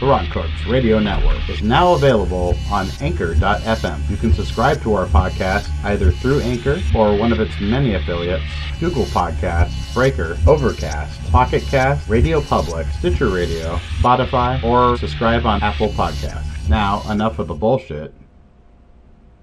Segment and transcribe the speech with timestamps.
[0.00, 4.08] The Rotten Corpse Radio Network is now available on Anchor.fm.
[4.08, 8.44] You can subscribe to our podcast either through Anchor or one of its many affiliates,
[8.78, 15.88] Google Podcasts, Breaker, Overcast, Pocket Cast, Radio Public, Stitcher Radio, Spotify, or subscribe on Apple
[15.88, 16.68] Podcasts.
[16.68, 18.14] Now, enough of the bullshit.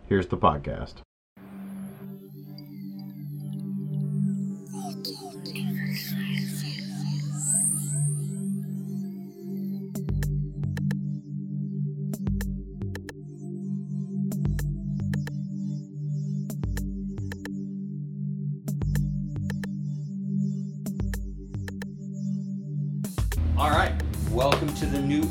[0.08, 1.05] Here's the podcast.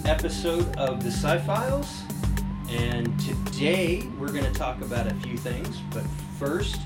[0.07, 2.03] Episode of the Sci Files.
[2.69, 5.79] And today we're going to talk about a few things.
[5.93, 6.05] But
[6.39, 6.77] first,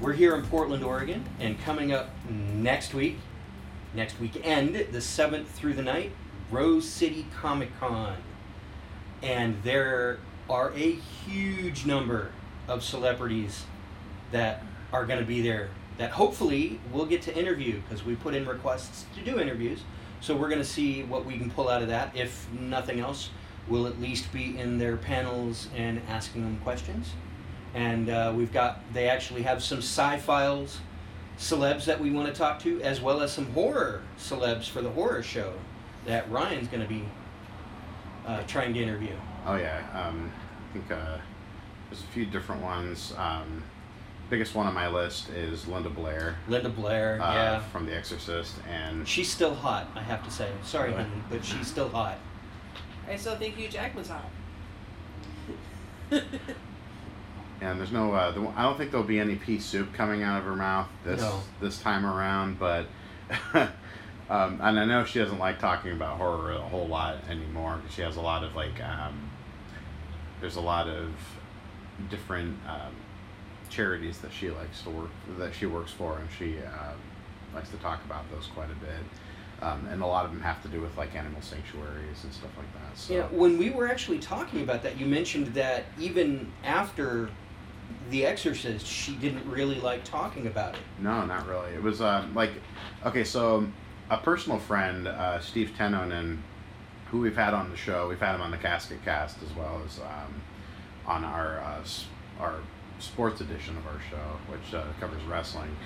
[0.00, 3.18] we're here in Portland, Oregon, and coming up next week,
[3.94, 6.10] next weekend, the 7th through the night,
[6.50, 8.16] Rose City Comic Con.
[9.22, 10.92] And there are a
[11.26, 12.32] huge number
[12.66, 13.64] of celebrities
[14.32, 18.34] that are going to be there that hopefully we'll get to interview because we put
[18.34, 19.82] in requests to do interviews.
[20.20, 22.14] So we're going to see what we can pull out of that.
[22.14, 23.30] If nothing else,
[23.68, 27.10] we'll at least be in their panels and asking them questions.
[27.74, 30.80] And uh, we've got, they actually have some sci files
[31.38, 34.90] celebs that we want to talk to, as well as some horror celebs for the
[34.90, 35.54] horror show
[36.04, 37.04] that Ryan's going to be
[38.26, 39.14] uh, trying to interview.
[39.46, 40.30] Oh yeah, um,
[40.68, 41.16] I think uh,
[41.88, 43.14] there's a few different ones.
[43.16, 43.62] Um,
[44.30, 47.60] biggest one on my list is Linda Blair Linda Blair, uh, yeah.
[47.60, 50.50] from The Exorcist, and She's still hot, I have to say.
[50.62, 51.02] Sorry, Really?
[51.02, 52.18] honey, but she's still hot.
[53.08, 54.30] I still think Hugh Jackman's hot.
[57.60, 58.12] and there's no.
[58.12, 60.88] Uh, the, I don't think there'll be any pea soup coming out of her mouth
[61.04, 61.40] this No.
[61.60, 62.86] this time around, but.
[64.30, 67.92] Um, and I know she doesn't like talking about horror a whole lot anymore because
[67.96, 69.28] she has a lot of like, um,
[70.40, 71.10] there's a lot of
[72.08, 72.94] different um,
[73.70, 76.92] charities that she likes to work that she works for, and she uh,
[77.54, 79.00] likes to talk about those quite a bit.
[79.62, 82.50] Um, and a lot of them have to do with like animal sanctuaries and stuff
[82.56, 82.98] like that.
[82.98, 87.28] So Yeah, when we were actually talking about that, you mentioned that even after
[88.08, 90.80] The Exorcist, she didn't really like talking about it.
[90.98, 91.72] No, not really.
[91.74, 92.52] It was uh, like,
[93.04, 93.66] okay, so
[94.08, 96.38] a personal friend, uh, Steve Tenonen,
[97.10, 99.82] who we've had on the show, we've had him on the Casket Cast as well
[99.84, 100.40] as um,
[101.06, 101.84] on our uh,
[102.40, 102.54] our
[103.00, 105.76] sports edition of our show, which uh, covers wrestling.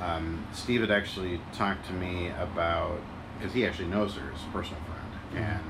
[0.00, 3.00] Um, Steve had actually talked to me about
[3.38, 5.64] because he actually knows her as a personal friend, and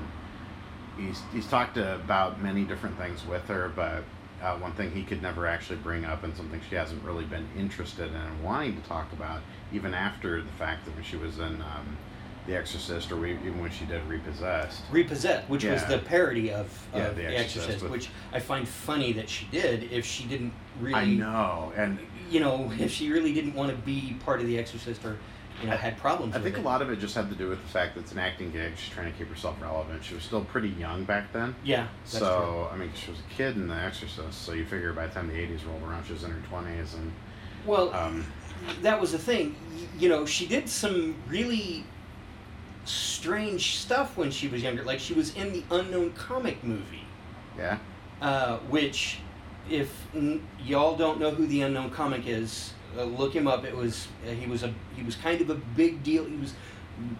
[0.97, 4.03] he's he's talked about many different things with her, but
[4.41, 7.47] uh, one thing he could never actually bring up, and something she hasn't really been
[7.57, 9.41] interested in and wanting to talk about,
[9.73, 11.97] even after the fact that when she was in um,
[12.47, 14.83] The Exorcist, or we, even when she did Repossessed.
[14.91, 19.13] Repossessed, which was the parody of, of Yeah, The The Exorcist, which I find funny
[19.13, 21.97] that she did if she didn't really, I know, and
[22.29, 25.17] you know, if she really didn't want to be part of The Exorcist or,
[25.61, 27.49] you know, I- had problems I think a lot of it just had to do
[27.49, 28.73] with the fact that it's an acting gig.
[28.77, 30.03] She's trying to keep herself relevant.
[30.03, 31.55] She was still pretty young back then.
[31.63, 34.93] Yeah, that's so, I mean, she was a kid in The Exorcist, so you figure
[34.93, 36.93] by the time the 80s rolled around, she was in her 20s.
[36.93, 37.11] And.
[37.65, 38.25] Well, um,
[38.81, 39.55] that was the thing.
[39.97, 41.85] You know, she did some really
[42.85, 44.83] strange stuff when she was younger.
[44.83, 47.03] Like she was in the Unknown comic movie,
[47.57, 47.77] yeah.
[48.21, 49.19] uh, which,
[49.69, 53.65] if n- y'all don't know who the Unknown comic is, uh, look him up.
[53.65, 56.25] It was uh, he was a he was kind of a big deal.
[56.25, 56.53] He was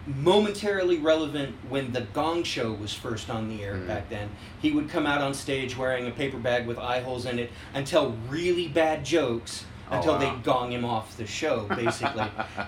[0.07, 3.87] momentarily relevant when the Gong Show was first on the air Mhm.
[3.87, 4.29] back then.
[4.61, 7.51] He would come out on stage wearing a paper bag with eye holes in it
[7.73, 10.19] and tell really bad jokes Oh, until wow.
[10.19, 12.25] they gong him off the show, basically.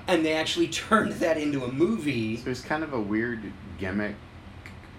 [0.07, 2.37] and they actually turned that into a movie.
[2.37, 3.41] So it's kind of a weird
[3.79, 4.15] gimmick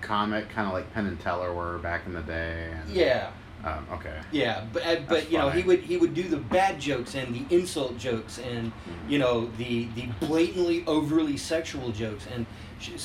[0.00, 2.70] comic, kind of like Penn and Teller were back in the day.
[2.72, 3.30] And, Yeah,
[3.64, 4.18] Um, okay.
[4.32, 7.14] yeah, but uh, but That's you know he would he would do the bad jokes
[7.14, 8.72] and the insult jokes and
[9.08, 12.46] you know the the blatantly overly sexual jokes and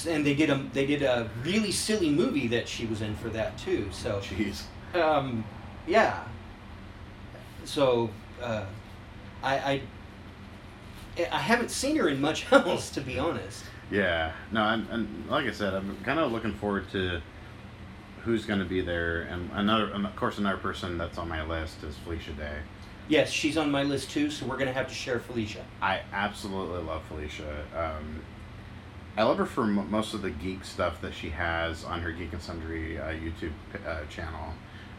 [0.08, 3.30] and they did a they did a really silly movie that she was in for
[3.30, 3.88] that too.
[3.92, 4.64] So Jeez.
[4.96, 5.44] um,
[5.88, 6.24] yeah.
[7.66, 8.10] So
[8.42, 8.66] uh,
[9.44, 9.82] I, I
[11.32, 13.64] I haven't seen her in much else to be honest.
[13.92, 14.32] Yeah.
[14.52, 17.22] No, and, and like I said, I'm kind of looking forward to
[18.24, 19.24] who's going to be there.
[19.24, 22.58] And another, and of course, another person that's on my list is Felicia Day.
[23.10, 25.66] Yes, she's on my list too, so we're gonna have to share Felicia.
[25.82, 27.66] I absolutely love Felicia.
[27.78, 28.22] Um,
[29.18, 32.14] I love her for m- most of the geek stuff that she has on her
[32.14, 33.52] Geek and Sundry uh, YouTube
[33.86, 34.54] uh, channel,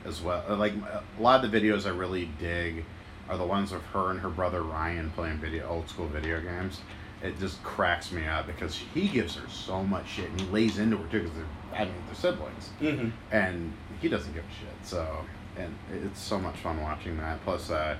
[0.04, 0.44] as well.
[0.50, 2.84] Like a lot of the videos I really dig
[3.28, 6.80] are the ones of her and her brother Ryan playing video old school video games.
[7.22, 10.78] it just cracks me up because he gives her so much shit and he lays
[10.78, 13.08] into her too because they're I mean they're siblings Mm-hmm.
[13.32, 14.74] and he doesn't give a shit.
[14.86, 15.24] So
[15.56, 15.74] and
[16.04, 17.42] it's so much fun watching that.
[17.44, 17.96] Plus, uh,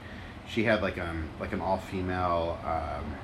[0.49, 3.15] she had like um like an all female um,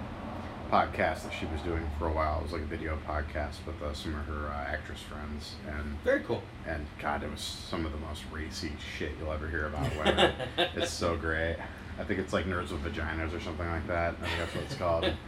[0.71, 2.39] podcast that she was doing for a while.
[2.39, 5.99] It was like a video podcast with uh, some of her uh, actress friends and
[6.05, 6.43] Very cool.
[6.67, 10.33] and God, it was some of the most racy shit you'll ever hear about women.
[10.77, 11.57] it's so great.
[12.01, 14.15] I think it's like Nerds with Vaginas or something like that.
[14.23, 15.13] I think that's what it's called.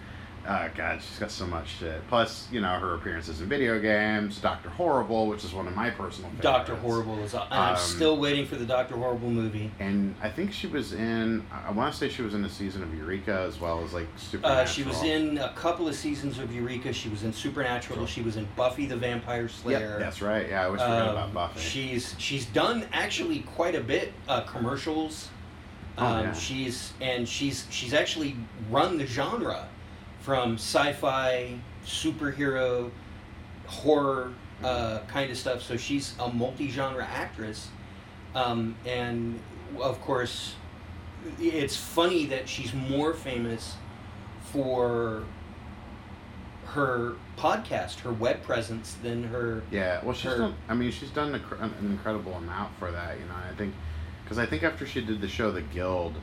[0.44, 2.04] Uh, God, she's got so much shit.
[2.08, 5.88] Plus, you know, her appearances in video games, Doctor Horrible, which is one of my
[5.90, 6.42] personal favorites.
[6.42, 7.32] Doctor Horrible is.
[7.32, 9.70] I'm Um, still waiting for the Doctor Horrible movie.
[9.78, 11.46] And I think she was in.
[11.52, 14.08] I want to say she was in a season of Eureka as well as like
[14.16, 14.62] Supernatural.
[14.62, 16.92] Uh, she was in a couple of seasons of Eureka.
[16.92, 18.04] She was in Supernatural.
[18.06, 19.90] She was in Buffy the Vampire Slayer.
[19.90, 20.48] Yep, that's right.
[20.48, 21.60] Yeah, I always forget Um, about Buffy.
[21.60, 25.28] She's she's done actually quite a bit uh, commercials.
[25.98, 26.32] Oh, Um, yeah.
[26.32, 28.36] She's and she's she's actually
[28.70, 29.68] run the genre
[30.20, 32.90] from sci-fi, superhero,
[33.66, 34.32] horror
[34.64, 35.62] uh, kind of stuff.
[35.62, 37.68] So she's a multi-genre actress,
[38.34, 39.38] um, and
[39.80, 40.54] of course,
[41.40, 43.74] it's funny that she's more famous
[44.52, 45.24] for
[46.66, 50.54] her podcast, her web presence, than her Yeah, well, she's her- done.
[50.68, 53.18] I mean, she's done an incredible amount for that.
[53.18, 53.74] You know, I think
[54.32, 56.14] because I think after she did the show The Guild,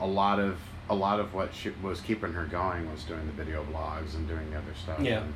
[0.00, 0.58] a lot of
[0.90, 4.26] a lot of what she was keeping her going was doing the video blogs and
[4.26, 4.98] doing the other stuff.
[4.98, 5.22] Yeah.
[5.22, 5.34] And,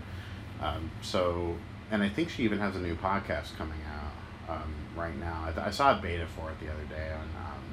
[0.60, 1.54] um, so,
[1.92, 5.44] and I think she even has a new podcast coming out um, right now.
[5.46, 7.64] I, th- I saw a beta for it the other day on um,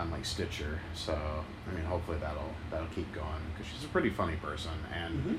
[0.00, 0.78] on like Stitcher.
[0.94, 5.14] So, I mean, hopefully that'll that'll keep going because she's a pretty funny person and
[5.24, 5.38] Mhm.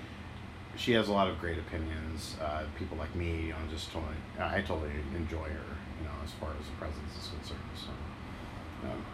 [0.75, 2.35] she has a lot of great opinions.
[2.41, 5.69] Uh, people like me, you know, just totally, I totally enjoy her,
[5.99, 7.69] you know, as far as the presence is concerned.
[7.75, 7.91] So,
[8.91, 9.05] um,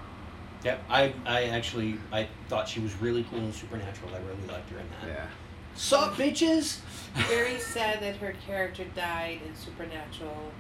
[0.64, 4.12] Yeah, I, I actually I thought she was really cool in Supernatural.
[4.14, 5.08] I really liked her in that.
[5.08, 5.28] yeah,
[5.76, 6.80] Sup, bitches?
[7.28, 10.52] Very sad that her character died in Supernatural,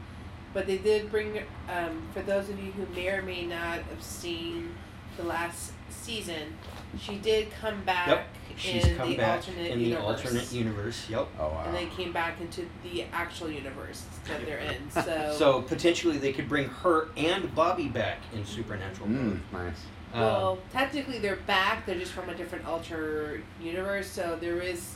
[0.53, 1.39] but they did bring.
[1.69, 4.73] Um, for those of you who may or may not have seen
[5.19, 6.53] the last season,
[6.99, 8.27] she did come back Yep,
[8.57, 10.05] she's in come the back alternate in the universe.
[10.25, 11.09] alternate universe.
[11.09, 11.27] Yep.
[11.39, 14.89] oh wow, and then came back into the actual universe that they're in.
[14.91, 19.07] So, So potentially they could bring her and Bobby back in Supernatural.
[19.09, 19.73] mm, nice.
[20.13, 21.85] Um, well, technically they're back.
[21.85, 24.07] They're just from a different alter universe.
[24.07, 24.95] So there is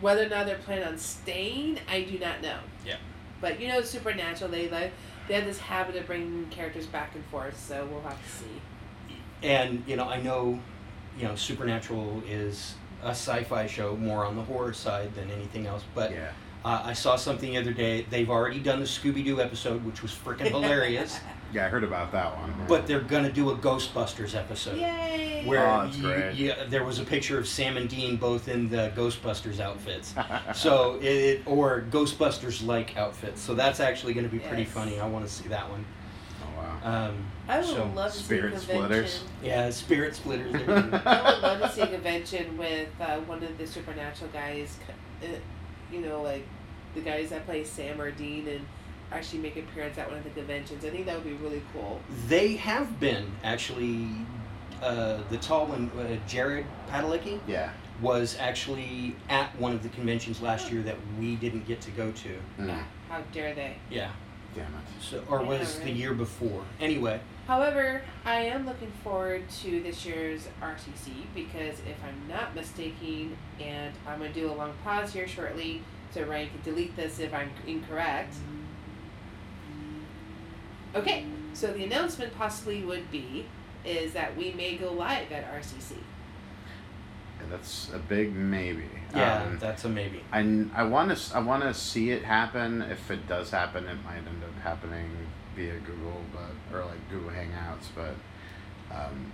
[0.00, 1.78] whether or not they're planning on staying.
[1.88, 2.58] I do not know.
[2.84, 2.96] Yeah.
[3.40, 4.50] But you know, Supernatural.
[4.50, 4.92] They like
[5.28, 7.56] they have this habit of bringing characters back and forth.
[7.58, 8.46] So we'll have to see.
[9.42, 10.58] And you know I know,
[11.18, 15.84] you know Supernatural is a sci-fi show more on the horror side than anything else.
[15.94, 16.32] But yeah,
[16.64, 18.06] uh, I saw something the other day.
[18.10, 21.20] They've already done the Scooby Doo episode, which was freaking hilarious.
[21.52, 22.50] yeah, I heard about that one.
[22.58, 22.64] yeah.
[22.66, 24.78] But they're gonna do a Ghostbusters episode.
[24.78, 25.44] Yay!
[25.46, 26.34] Where Oh, that's you- great.
[26.34, 30.14] yeah, there was a picture of Sam and Dean both in the Ghostbusters outfits.
[30.54, 33.40] so it or Ghostbusters like outfits.
[33.40, 34.72] So that's actually going to be pretty Yes.
[34.72, 34.98] funny.
[34.98, 35.84] I want to see that one.
[36.42, 38.60] Oh wow, Um, I would so, love to see a convention.
[38.68, 39.24] Splitters.
[39.42, 40.52] yeah, Spirit Splitters.
[40.52, 41.00] there you go.
[41.04, 44.76] I would love to see a convention with uh, one of the Supernatural guys.
[45.22, 45.26] Uh,
[45.92, 46.44] you know, like
[46.94, 48.66] the guys that play Sam or Dean and
[49.10, 50.84] actually make an appearance at one of the conventions.
[50.84, 52.00] I think that would be really cool.
[52.28, 54.08] they have been actually.
[54.80, 57.70] Uh, the tall one, uh, Jared Padalecki, yeah,
[58.00, 62.12] was actually at one of the conventions last year that we didn't get to go
[62.12, 62.28] to.
[62.60, 63.76] mm, How dare they?
[63.90, 64.12] Yeah.
[64.54, 64.70] Damn it.
[65.00, 65.94] So, or Yeah, was the right.
[65.94, 66.62] year before?
[66.80, 73.38] Anyway, However, I am looking forward to this year's RCC because if I'm not mistaken,
[73.58, 75.80] and I'm going to do a long pause here shortly
[76.12, 78.34] so Ryan can delete this if I'm incorrect.
[80.94, 81.24] Okay,
[81.54, 83.46] so the announcement possibly would be
[83.84, 85.92] is that we may go live at RCC.
[87.40, 88.84] And that's a big maybe.
[89.14, 90.22] Yeah, Um, that's a maybe.
[90.32, 92.82] I, I want to I want to see it happen.
[92.82, 95.10] If it does happen, it might end up happening
[95.56, 97.88] via Google, but or like Google Hangouts.
[97.94, 98.14] But
[98.94, 99.32] um,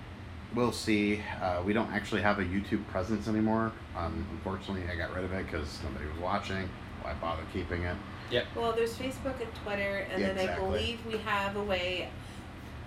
[0.54, 1.22] we'll see.
[1.42, 3.72] Uh, we don't actually have a YouTube presence anymore.
[3.96, 6.68] Um, unfortunately, I got rid of it because nobody was watching.
[7.02, 7.96] Why bother keeping it?
[8.56, 12.08] Well, there's Facebook and Twitter, and Yeah, then I believe we have a way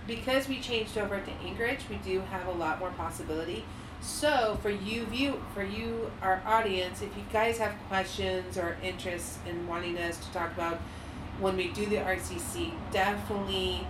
[0.07, 1.81] because we changed over to Anchorage.
[1.89, 3.63] We do have a lot more possibility.
[4.01, 9.39] So for you view for you our audience, if you guys have questions or interests
[9.47, 10.79] in wanting us to talk about
[11.39, 13.85] when we do the RCC, definitely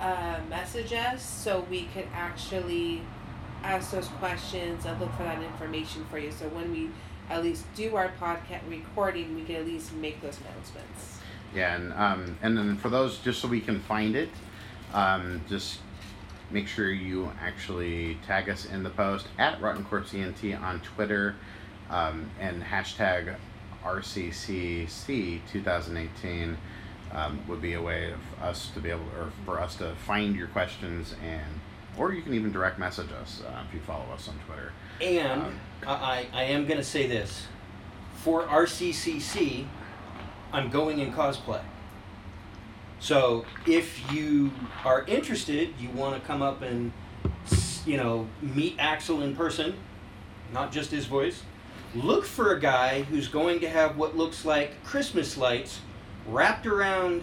[0.00, 3.02] uh, message us so we could actually
[3.62, 6.30] ask those questions and look for that information for you.
[6.30, 6.90] So when we
[7.30, 11.18] at least do our podcast recording, we can at least make those announcements.
[11.54, 14.28] Yeah, and um, and then for those, just so we can find it,
[14.92, 15.80] um, just
[16.50, 19.84] make sure you actually tag us in the post at Rotten
[20.14, 21.34] ENT on Twitter,
[21.90, 23.36] um, and hashtag
[23.84, 26.56] RCCC 2018
[27.12, 30.34] um, would be a way of us to be able, or for us to find
[30.34, 31.60] your questions and,
[31.96, 34.72] or you can even direct message us uh, if you follow us on Twitter.
[35.00, 37.46] And Um, I, I I am going to say this
[38.26, 39.66] for RCCC,
[40.52, 41.60] I'm going in cosplay.
[43.00, 44.50] So if you
[44.84, 46.92] are interested, you want to come up and
[47.84, 49.74] you know meet Axel in person,
[50.52, 51.42] not just his voice.
[51.94, 55.80] Look for a guy who's going to have what looks like Christmas lights
[56.26, 57.22] wrapped around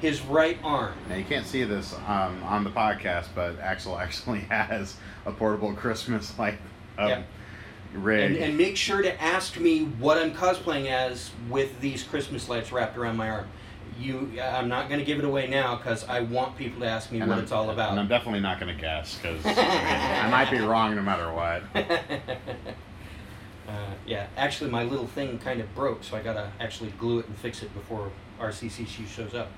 [0.00, 0.94] his right arm.
[1.08, 5.74] Now you can't see this um, on the podcast, but Axel actually has a portable
[5.74, 6.58] Christmas light
[6.98, 7.22] um, Yeah.
[7.94, 8.32] rig.
[8.32, 12.72] And, and make sure to ask me what I'm cosplaying as with these Christmas lights
[12.72, 13.46] wrapped around my arm.
[14.00, 17.12] You, I'm not going to give it away now because I want people to ask
[17.12, 17.90] me And what I'm- it's all about.
[17.90, 21.62] And I'm definitely not going to guess because I might be wrong no matter what.
[23.68, 23.72] uh,
[24.06, 27.28] yeah, actually, my little thing kind of broke, so I got to actually glue it
[27.28, 29.50] and fix it before RCCC shows up.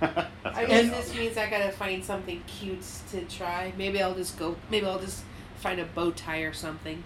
[0.44, 3.72] I guess this means I gotta find something cute to try.
[3.78, 4.56] Maybe I'll just go.
[4.68, 5.22] Maybe I'll just
[5.58, 7.04] find a bow tie or something.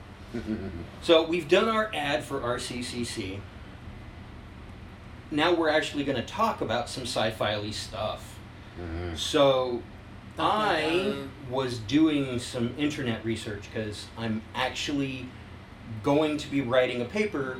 [1.02, 3.40] So we've done our ad for RCCC.
[5.30, 8.36] Now we're actually going to talk about some sci-fi stuff.
[8.80, 9.16] Mhm.
[9.16, 9.82] So
[10.38, 11.14] I
[11.50, 15.28] was doing some internet research because I'm actually
[16.02, 17.58] going to be writing a paper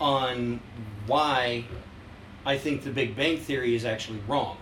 [0.00, 0.60] on
[1.06, 1.64] why
[2.44, 4.56] I think the Big Bang Theory is actually wrong.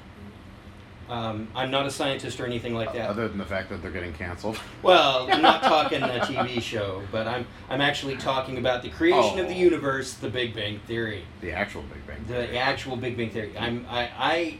[1.11, 3.11] Um, I'm not a scientist or anything like that.
[3.11, 4.59] Other than the fact that they're getting canceled.
[4.83, 9.39] Well, I'm not talking a TV show, but I'm I'm actually talking about the creation
[9.41, 9.59] of the Oh.
[9.59, 12.25] universe, the Big Bang Theory, The actual Big Bang.
[12.29, 13.53] the actual Big Bang Theory.
[13.59, 14.59] I'm I, I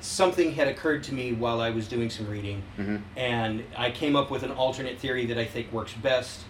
[0.00, 3.02] something had occurred to me while I was doing some reading, Mhm.
[3.16, 6.40] and I came up with an alternate theory that I think works best.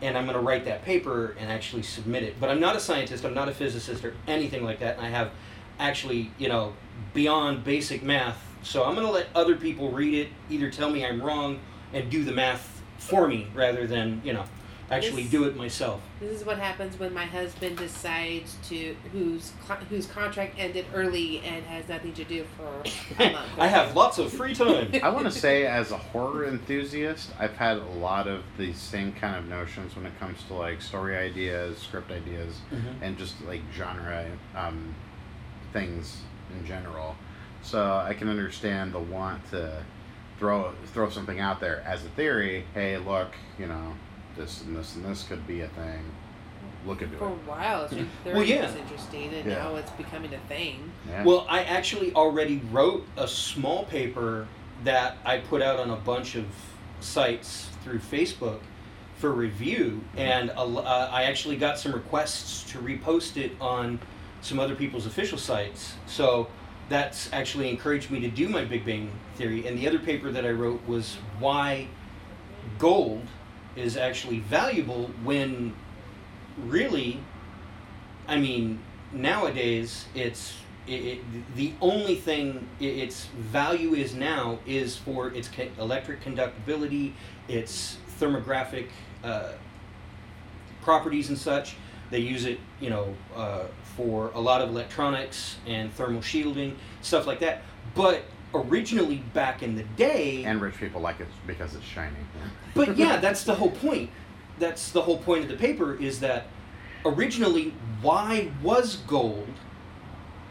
[0.00, 2.36] And I'm going to write that paper and actually submit it.
[2.40, 3.24] But I'm not a scientist.
[3.24, 4.96] I'm not a physicist or anything like that.
[4.96, 5.32] And I have
[5.78, 6.74] actually, you know,
[7.14, 8.44] beyond basic math.
[8.62, 11.60] So I'm going to let other people read it, either tell me I'm wrong
[11.92, 14.44] and do the math for me rather than, you know,
[14.90, 16.00] actually This- do it myself.
[16.20, 19.52] This is what happens when my husband decides to whose
[19.88, 23.48] whose contract ended early and has nothing to do for a month.
[23.56, 24.90] I have lots of free time.
[25.00, 29.12] I want to say, as a horror enthusiast, I've had a lot of the same
[29.12, 32.94] kind of notions when it comes to like story ideas, script ideas, Mhm.
[33.02, 34.94] and just like genre um,
[35.78, 36.18] things
[36.58, 37.14] in general.
[37.62, 39.82] So I can understand the want to
[40.38, 42.64] throw throw something out there as a theory.
[42.74, 43.94] Hey, look, you know,
[44.36, 46.02] this and this and this could be a thing.
[46.86, 48.74] Look into it For a while, it's been Well, very yeah.
[48.76, 49.54] interesting, and Yeah.
[49.64, 50.90] now it's becoming a thing.
[51.08, 51.24] Yeah.
[51.24, 54.46] Well, I actually already wrote a small paper
[54.84, 56.46] that I put out on a bunch of
[57.00, 58.60] sites through Facebook
[59.16, 63.98] for review, and a l- uh, I actually got some requests to repost it on
[64.40, 65.94] some other people's official sites.
[66.06, 66.48] So
[66.88, 69.66] that's actually encouraged me to do my Big Bang Theory.
[69.66, 71.88] And the other paper that I wrote was why
[72.78, 73.26] gold
[73.76, 75.74] is actually valuable when
[76.56, 77.20] really
[78.28, 78.80] I mean,
[79.10, 80.54] nowadays it's
[80.86, 87.14] it, it, the only thing its value is now is for its electric conductibility,
[87.48, 88.88] its thermographic
[89.24, 89.52] uh,
[90.82, 91.76] properties and such.
[92.10, 93.64] They use it, you know, uh,
[93.96, 97.62] for a lot of electronics and thermal shielding, stuff like that.
[97.94, 98.22] But
[98.54, 102.16] originally, back in the day, and rich people like it because it's shiny.
[102.74, 104.10] but yeah, that's the whole point.
[104.58, 106.46] That's the whole point of the paper is that
[107.04, 109.48] originally, why was gold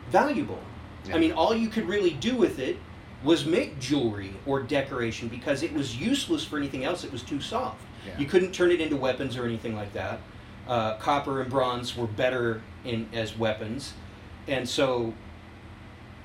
[0.09, 0.61] valuable?
[1.05, 1.15] Yeah.
[1.15, 2.77] I mean, all you could really do with it
[3.23, 7.03] was make jewelry or decoration because it was useless for anything else.
[7.03, 7.81] It was too soft.
[8.05, 8.17] Yeah.
[8.19, 10.19] You couldn't turn it into weapons or anything like that.
[10.67, 13.93] Uh, copper and bronze were better in as weapons,
[14.47, 15.13] and so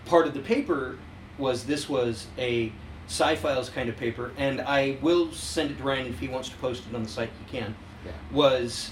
[0.04, 0.98] part of the paper
[1.38, 2.72] was this was a
[3.06, 6.56] sci-files kind of paper, and I will send it to Ryan if he wants to
[6.56, 7.30] post it on the site.
[7.46, 7.74] He can.
[8.04, 8.12] Yeah.
[8.32, 8.90] Was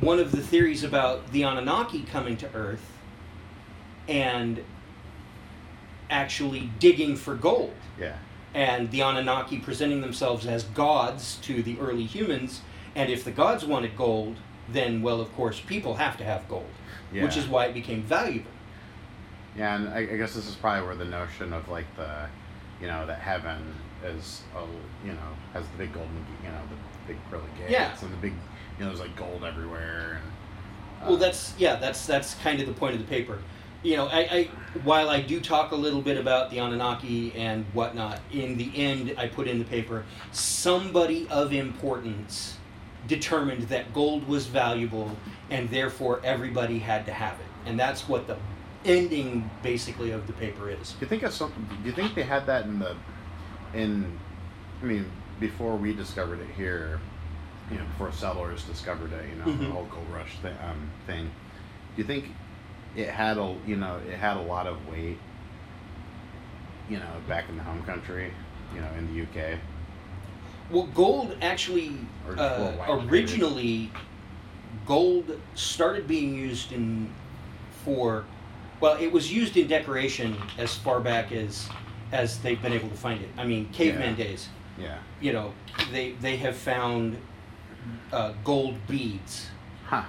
[0.00, 2.84] one of the theories about the Anunnaki coming to Earth
[4.08, 4.64] and
[6.10, 8.16] actually digging for gold Yeah.
[8.54, 12.62] and the Anunnaki presenting themselves as gods to the early humans.
[12.94, 14.36] And if the gods wanted gold,
[14.72, 16.66] then, well, of course, people have to have gold,
[17.12, 17.24] Yeah.
[17.24, 18.50] which is why it became valuable.
[19.56, 22.28] Yeah, and I, I guess this is probably where the notion of like the,
[22.80, 24.60] you know, that heaven is, a,
[25.06, 27.94] you know, has the big golden, you know, the big pearly gates Yeah.
[28.00, 28.32] and the big,
[28.78, 30.20] you know, there's like gold everywhere.
[31.00, 33.38] And, Well, uh, that's yeah, that's that's kind of the point of the paper.
[33.82, 34.44] You know, I, I
[34.84, 39.14] while I do talk a little bit about the Anunnaki and whatnot, in the end,
[39.16, 42.57] I put in the paper somebody of importance
[43.08, 45.10] determined that gold was valuable
[45.50, 47.46] and therefore everybody had to have it.
[47.68, 48.36] And that's what the
[48.84, 50.92] ending basically of the paper is.
[50.92, 51.66] Do you think of something?
[51.82, 52.94] Do you think they had that in the,
[53.74, 54.16] in,
[54.82, 55.10] I mean,
[55.40, 57.00] before we discovered it here,
[57.70, 59.72] you know, before settlers discovered it, you know, the Mhm.
[59.72, 61.24] whole gold rush thing, um, thing.
[61.96, 62.34] Do you think
[62.94, 65.18] it had a, you know, it had a lot of weight,
[66.88, 68.32] you know, back in the home country,
[68.74, 69.58] you know, in the UK?
[70.70, 71.92] Well, gold actually
[72.26, 72.72] Or uh,
[73.08, 73.90] originally,
[74.86, 77.10] gold started being used in
[77.84, 78.24] for,
[78.80, 81.68] well, it was used in decoration as far back as
[82.10, 83.28] as they've been able to find it.
[83.36, 84.24] I mean, caveman Yeah.
[84.24, 84.48] days.
[84.78, 84.98] Yeah.
[85.20, 85.52] You know,
[85.92, 87.16] they they have found
[88.12, 89.48] uh, gold beads
[89.86, 90.04] Huh.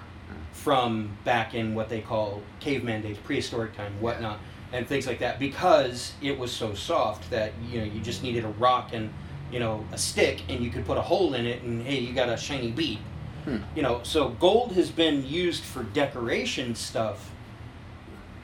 [0.51, 4.39] from back in what they call caveman days, prehistoric time, whatnot,
[4.71, 8.43] and things like that, because it was so soft that you know you just needed
[8.45, 9.09] a rock and
[9.51, 12.13] you know a stick, and you could put a hole in it, and hey, you
[12.13, 12.99] got a shiny bead.
[13.45, 13.57] Hmm.
[13.75, 17.31] You know, so gold has been used for decoration stuff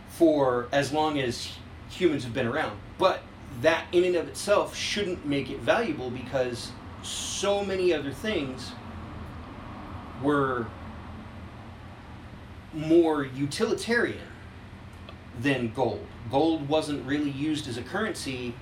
[0.10, 1.52] for as long as
[1.90, 3.22] humans have been around, but
[3.62, 6.72] that in and of itself shouldn't make it valuable because
[7.04, 8.72] so many other things
[10.22, 10.68] were
[12.74, 14.28] more utilitarian
[15.40, 16.06] than gold.
[16.32, 18.54] Gold wasn't really used as a currency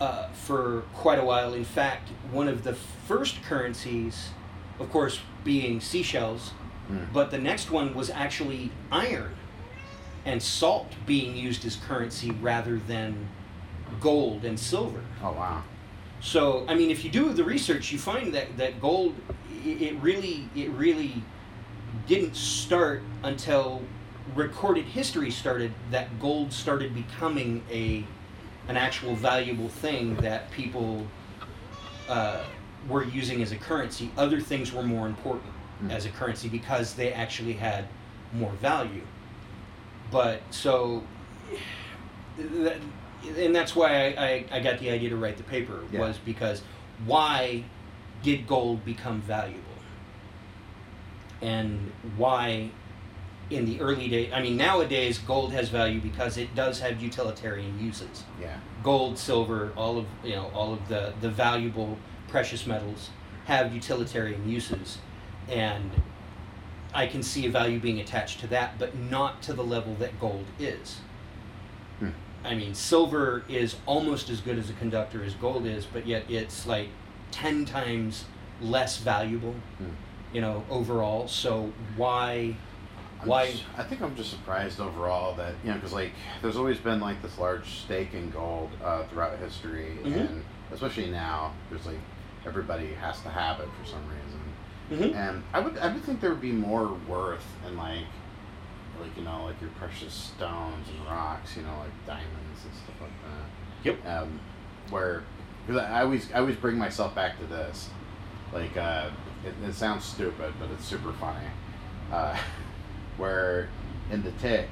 [0.00, 1.54] uh, for quite a while.
[1.54, 4.30] In fact, one of the first currencies,
[4.78, 6.52] of course, being seashells,
[6.90, 7.12] Mm.
[7.12, 9.34] but the next one was actually iron
[10.24, 13.28] and salt being used as currency rather than
[14.00, 15.00] gold and silver.
[15.20, 15.64] Oh wow.
[16.20, 19.16] So, I mean, if you do the research, you find that, that gold,
[19.64, 21.22] it really, it really
[22.06, 23.82] didn't start until
[24.36, 25.72] recorded history started.
[25.90, 28.04] That gold started becoming a,
[28.68, 31.06] an actual valuable thing that people
[32.08, 32.42] uh,
[32.88, 34.10] were using as a currency.
[34.16, 35.52] Other things were more important
[35.84, 35.90] Mm.
[35.92, 37.86] as a currency because they actually had
[38.32, 39.02] more value.
[40.10, 41.02] But so,
[42.38, 42.78] that,
[43.36, 46.00] and that's why I, I, I got the idea to write the paper Yeah.
[46.00, 46.62] was because
[47.04, 47.62] why
[48.22, 49.60] did gold become valuable?
[51.42, 52.70] And why
[53.50, 57.78] in the early days, I mean, nowadays gold has value because it does have utilitarian
[57.78, 58.24] uses.
[58.40, 58.56] Yeah.
[58.82, 61.96] Gold, silver, all of, you know, all of the, the valuable
[62.28, 63.10] precious metals
[63.44, 64.98] have utilitarian uses.
[65.48, 65.90] And
[66.92, 70.18] I can see a value being attached to that, but not to the level that
[70.18, 70.98] gold is.
[72.00, 72.10] Hmm.
[72.44, 76.24] I mean, silver is almost as good as a conductor as gold is, but yet
[76.28, 76.88] it's like
[77.30, 78.24] 10 times
[78.60, 79.90] less valuable, Hmm.
[80.32, 81.28] you know, overall.
[81.28, 82.56] So why,
[83.22, 86.56] I'm why, just- I think I'm just surprised overall that you know because like there's
[86.56, 90.20] always been like this large stake in gold uh, throughout history, Mhm.
[90.30, 91.98] and especially now there's like
[92.46, 95.12] everybody has to have it for some reason.
[95.12, 95.14] Mhm.
[95.16, 98.06] And I would I would think there would be more worth in like
[99.00, 103.00] like you know like your precious stones and rocks, you know like diamonds and stuff
[103.00, 103.46] like that.
[103.84, 104.06] Yep.
[104.22, 104.40] Um,
[104.90, 105.22] where
[105.66, 107.88] because I always I always bring myself back to this,
[108.52, 109.10] like uh,
[109.44, 111.46] it, it sounds stupid but it's super funny.
[112.12, 112.36] Uh,
[113.16, 113.68] where
[114.10, 114.68] in the tick,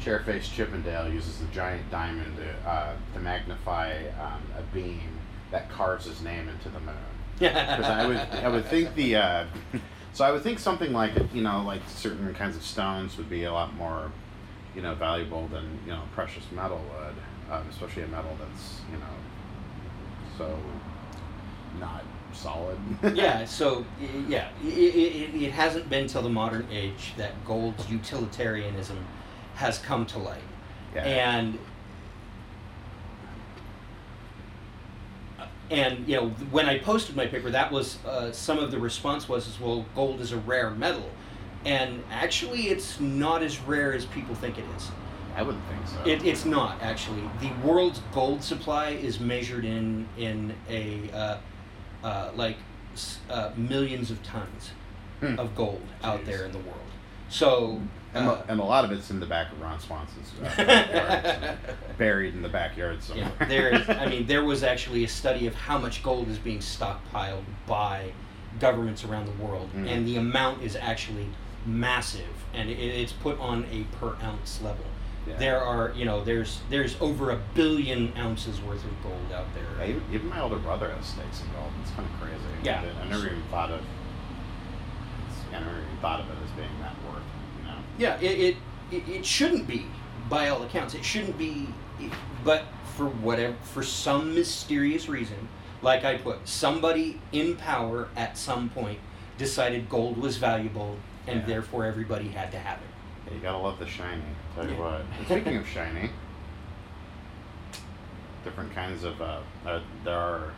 [0.00, 5.18] Chairface Chippendale uses the giant diamond to, uh, to magnify um, a beam
[5.50, 6.94] that carves his name into the moon.
[7.38, 9.46] Because I would I would think the uh,
[10.12, 13.44] so I would think something like you know like certain kinds of stones would be
[13.44, 14.10] a lot more
[14.74, 18.98] you know valuable than you know precious metal would, um, especially a metal that's you
[18.98, 19.14] know
[20.36, 20.58] so
[21.78, 22.04] not
[22.38, 22.78] solid.
[23.14, 23.84] yeah, so
[24.28, 28.98] yeah, it, it, it hasn't been till the modern age that gold's utilitarianism
[29.54, 30.42] has come to light.
[30.94, 31.02] yeah.
[31.02, 31.58] And
[35.70, 39.28] and you know when I posted my paper, that was uh, some of the response
[39.28, 39.84] was as well.
[39.94, 41.10] Gold is a rare metal,
[41.64, 44.90] and actually, it's not as rare as people think it is.
[45.36, 46.10] I wouldn't think so.
[46.10, 47.22] It, it's not actually.
[47.40, 51.38] The world's gold supply is measured in in a uh,
[52.04, 52.56] uh, like
[53.30, 54.70] uh, millions of tons
[55.20, 55.36] Hmm.
[55.36, 56.78] of gold out there in the world.
[57.28, 57.80] So.
[58.14, 60.64] and, uh, a, and a lot of it's in the back of Ron Swanson's uh,
[60.64, 61.58] backyard,
[61.98, 63.48] buried in the backyard Yeah, somewhere.
[63.48, 63.98] there.
[64.00, 68.12] I mean, there was actually a study of how much gold is being stockpiled by
[68.60, 69.88] governments around the world, Mm.
[69.88, 71.26] and the amount is actually
[71.66, 74.84] massive, and it, it's put on a per ounce level.
[75.28, 75.36] Yeah.
[75.36, 79.62] There are, you know, there's there's over a billion ounces worth of gold out Yeah,
[79.78, 79.88] there.
[79.90, 81.70] even, even my older brother has stakes in gold.
[81.82, 82.36] It's kind of crazy.
[82.64, 82.82] Yeah.
[83.02, 83.80] I, never even thought of.
[85.48, 87.22] I never even thought of it as being that worth.
[87.58, 87.78] You know.
[87.98, 88.56] Yeah, it, it
[88.90, 89.86] it it shouldn't be,
[90.28, 91.68] by all accounts, it shouldn't be,
[92.44, 92.64] but
[92.96, 95.48] for whatever, for some mysterious reason,
[95.82, 98.98] like I put, somebody in power at some point
[99.38, 101.46] decided gold was valuable, and Yeah.
[101.46, 102.87] therefore everybody had to have it.
[103.28, 104.22] Yeah, you gotta love the shiny.
[104.54, 105.02] Tell you what.
[105.26, 106.10] Speaking of shiny,
[108.44, 110.52] different kinds of uh, uh, there are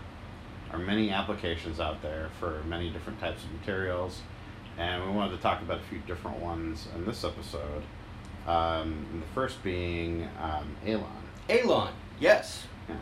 [0.73, 4.21] are many applications out there for many different types of materials,
[4.79, 7.83] and we wanted to talk about a few different ones in this episode.
[8.47, 11.07] Um, the first being um, Alon.
[11.49, 12.67] Alon, yes.
[12.89, 12.95] Yeah.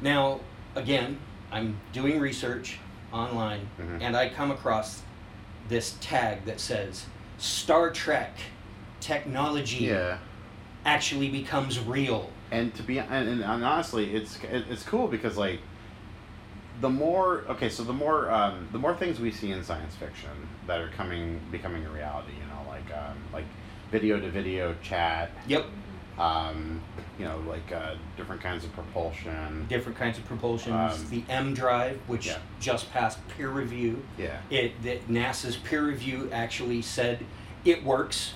[0.00, 0.40] Now,
[0.76, 1.18] again,
[1.50, 2.78] I'm doing research
[3.12, 3.98] online, Mhm.
[4.02, 5.02] and I come across
[5.68, 7.06] this tag that says
[7.38, 8.36] Star Trek
[9.06, 10.18] technology Yeah.
[10.84, 12.30] actually becomes real.
[12.52, 14.38] and to be and, and, honestly it's
[14.70, 15.58] it's cool because like
[16.80, 20.30] the more okay so the more um, the more things we see in science fiction
[20.68, 23.44] that are coming becoming a reality you know like um, like
[23.90, 25.66] video to video chat Yep,
[26.20, 26.80] um,
[27.18, 30.92] you know like uh, different kinds of propulsion different kinds of propulsions.
[30.92, 32.38] Um, the M drive, which yeah.
[32.60, 34.02] just passed peer review.
[34.18, 37.24] yeah It that NASA's peer review actually said
[37.64, 38.34] it works.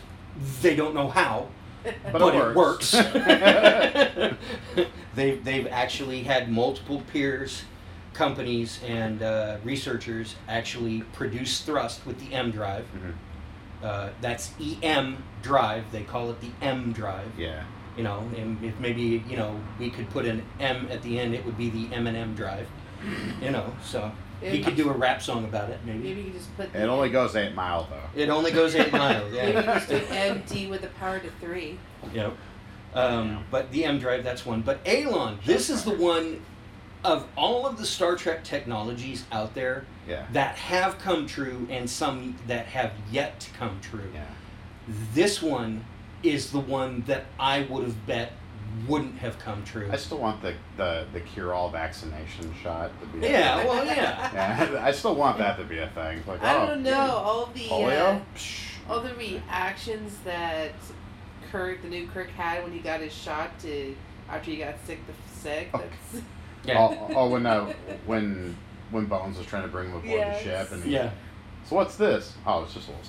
[0.62, 1.48] They don't know how,
[1.84, 2.92] But but, it it works.
[2.94, 4.36] works.
[5.14, 7.64] they've they've actually had multiple peers,
[8.14, 12.84] companies, and uh, researchers actually produce thrust with the M drive.
[12.96, 13.14] Mhm.
[13.84, 15.90] Uh, that's EM drive.
[15.90, 17.28] They call it the M drive.
[17.38, 17.64] yeah
[17.96, 21.34] You know, and if maybe you know we could put an M at the end,
[21.34, 22.68] it would be the M and M drive.
[23.42, 24.10] You know, so
[24.42, 25.78] he could do a rap song about it.
[25.84, 26.74] Maybe Maybe you just put.
[26.74, 29.32] it only goes eight mile though it only goes eight miles.
[29.32, 29.62] Maybe you Yeah.
[29.62, 31.78] can just do MD with the power to three.
[32.14, 32.34] Yep.
[32.94, 34.62] Um, but the M drive, that's one.
[34.62, 36.40] But Alon, this is the one
[37.04, 41.88] of all of the Star Trek technologies out there yeah that have come true and
[41.88, 44.10] some that have yet to come true.
[44.12, 44.24] yeah
[45.14, 45.84] This one
[46.22, 48.32] is the one that I would have bet
[48.86, 49.88] wouldn't have come true.
[49.92, 53.66] I still want the the, the cure all vaccination shot to be a Yeah, thing.
[53.68, 54.32] well, yeah.
[54.74, 57.46] yeah I still want that to be a thing like I oh, don't know all
[57.46, 60.72] the polio uh, all the reactions that
[61.50, 63.94] Kirk, the new Kirk, had when he got his shot to
[64.28, 64.98] after he got sick.
[65.06, 65.70] The sick.
[65.74, 65.78] Oh.
[65.78, 66.24] That's,
[66.64, 66.78] Yeah.
[66.78, 67.72] Oh, oh, when uh,
[68.06, 68.56] when
[68.90, 70.38] when Bones was trying to bring him aboard Yes.
[70.38, 71.10] the ship, and he, Yeah.
[71.64, 72.34] So what's this?
[72.46, 73.06] Oh, it's just a little.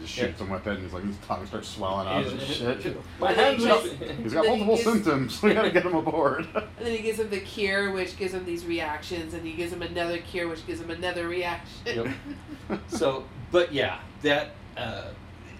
[0.00, 0.26] You know, he just Yeah.
[0.26, 2.96] shoots him with it, and he's like his tongue starts swelling up and shit.
[3.20, 3.82] My hands he up.
[3.82, 5.42] just- He's got Then he multiple gets- symptoms.
[5.42, 6.46] We gotta get him aboard.
[6.54, 9.72] and then he gives him the cure, which gives him these reactions, and he gives
[9.72, 11.68] him another cure, which gives him another reaction.
[11.86, 12.80] Yep.
[12.88, 15.08] So, but yeah, that uh,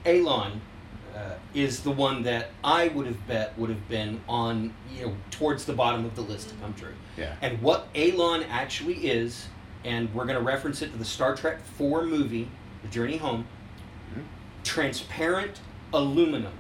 [0.07, 0.61] Alon
[1.16, 5.16] uh, is the one that I would have bet would have been on, you know,
[5.33, 6.92] towards the bottom of the list to come true.
[7.16, 7.35] yeah.
[7.42, 9.48] And what Alon actually is,
[9.85, 12.48] and we're going to reference it to the Star Trek 4 movie,
[12.83, 13.44] The Journey Home.
[14.64, 15.61] Transparent
[15.92, 16.53] aluminum.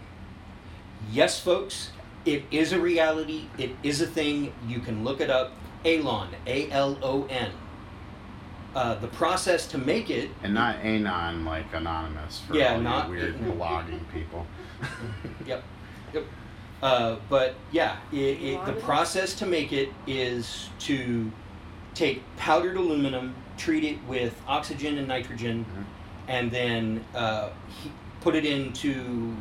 [1.10, 1.90] Yes, folks,
[2.24, 3.46] it is a reality.
[3.58, 4.52] It is a thing.
[4.66, 5.52] You can look it up.
[5.84, 7.50] Alon, A L O N.
[8.74, 12.82] Uh, the process to make it And not anon like anonymous for Yeah, all you
[12.84, 14.46] not- weird blogging people.
[15.46, 15.62] Yep.
[16.14, 16.24] Yep.
[16.82, 21.30] Uh, but yeah, it, it, the process to make it is to
[21.94, 25.84] take powdered aluminum, treat it with oxygen and nitrogen, Mhm.
[26.30, 27.50] And then uh,
[28.20, 29.36] put it into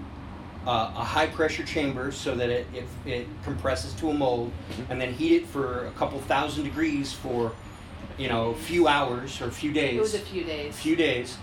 [0.65, 4.52] uh, a high pressure chamber so that it, it, it compresses to a mold,
[4.89, 7.54] and then heat it for a couple thousand degrees for
[8.17, 10.75] you know a few hours or a few days It was a few days.
[10.75, 11.38] few days,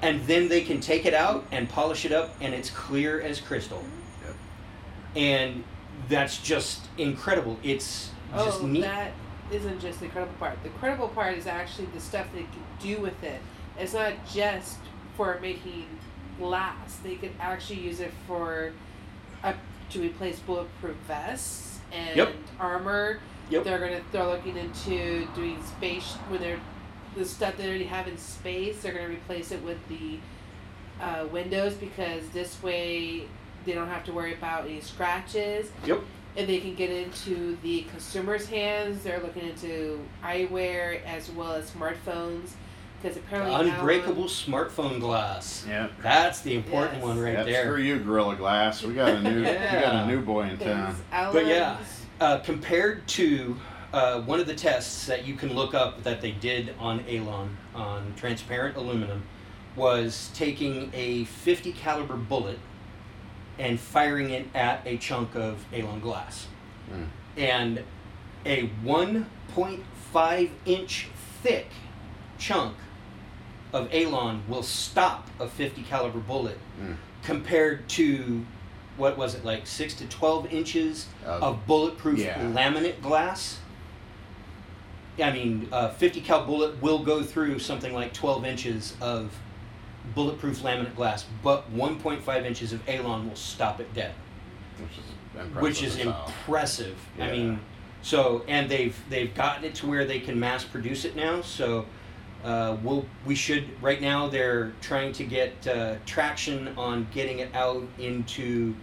[0.00, 3.40] and then they can take it out and polish it up, and it's clear as
[3.40, 3.82] crystal.
[4.24, 4.34] Yep.
[5.16, 5.64] And
[6.08, 7.58] that's just incredible.
[7.64, 8.82] It's just oh, neat.
[8.82, 9.12] that
[9.50, 10.62] isn't just the incredible part.
[10.62, 13.40] The incredible part is actually the stuff they can do with it.
[13.78, 14.78] It's not just
[15.16, 15.86] for making
[16.38, 16.98] glass.
[17.02, 18.72] They could actually use it for
[19.42, 19.52] uh,
[19.90, 22.34] to replace bulletproof vests and Yep.
[22.58, 23.20] armor.
[23.50, 23.64] Yep.
[23.64, 26.60] They're gonna they're looking into doing space when they're
[27.16, 28.82] the stuff they already have in space.
[28.82, 30.18] They're gonna replace it with the
[31.00, 33.24] uh, windows because this way
[33.66, 36.00] they don't have to worry about any scratches Yep.
[36.36, 39.02] and they can get into the consumer's hands.
[39.04, 42.50] They're looking into eyewear as well as smartphones
[43.04, 45.66] because apparently now- Unbreakable smartphone glass.
[45.68, 45.88] Yeah.
[46.02, 47.04] That's the important Yes.
[47.04, 47.62] one right Yep, there.
[47.64, 48.82] Screw you, Gorilla Glass.
[48.82, 50.96] We got a new, we got a new boy in town.
[51.10, 51.76] But yeah.
[52.18, 53.56] Uh, compared to
[53.92, 57.56] uh, one of the tests that you can look up that they did on Alon
[57.74, 59.22] on transparent aluminum
[59.76, 62.58] was taking a 50 caliber bullet
[63.58, 66.46] and firing it at a chunk of Alon glass.
[66.90, 67.06] Mm.
[67.36, 67.84] And
[68.46, 71.08] a 1.5 inch
[71.42, 71.68] thick
[72.38, 72.76] chunk
[73.74, 76.96] of Alon will stop a 50 caliber bullet Mm.
[77.22, 78.46] compared to
[78.96, 82.38] what was it like 6 to 12 inches Of- of bulletproof yeah.
[82.40, 83.58] laminate glass
[85.22, 89.32] I mean, a 50 cal bullet will go through something like 12 inches of
[90.12, 94.12] bulletproof laminate glass, but 1.5 inches of Alon will stop it dead,
[94.80, 95.04] which is
[95.40, 95.62] impressive.
[95.62, 96.96] which is impressive.
[97.20, 97.60] I mean,
[98.02, 101.42] so and they've they've gotten it to where they can mass produce it now.
[101.42, 101.86] So
[102.44, 107.54] uh, we'll we should right now they're trying to get uh, traction on getting it
[107.54, 108.74] out into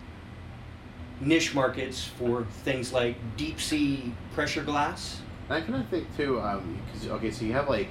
[1.19, 5.21] niche markets for things like deep sea pressure glass.
[5.49, 7.87] I kind of think too, um, 'cause- okay, so you have like,